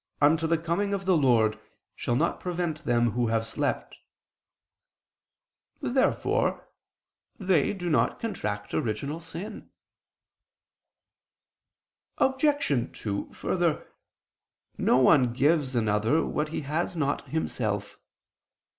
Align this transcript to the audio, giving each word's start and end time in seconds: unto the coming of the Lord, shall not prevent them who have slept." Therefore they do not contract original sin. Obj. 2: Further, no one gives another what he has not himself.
unto 0.29 0.47
the 0.47 0.57
coming 0.57 0.95
of 0.95 1.05
the 1.05 1.15
Lord, 1.15 1.59
shall 1.95 2.15
not 2.15 2.39
prevent 2.39 2.85
them 2.85 3.11
who 3.11 3.27
have 3.27 3.45
slept." 3.45 3.97
Therefore 5.79 6.67
they 7.37 7.71
do 7.73 7.87
not 7.87 8.19
contract 8.19 8.73
original 8.73 9.19
sin. 9.19 9.69
Obj. 12.17 12.67
2: 12.97 13.31
Further, 13.31 13.85
no 14.75 14.97
one 14.97 15.33
gives 15.33 15.75
another 15.75 16.25
what 16.25 16.49
he 16.49 16.61
has 16.61 16.95
not 16.95 17.27
himself. 17.27 17.99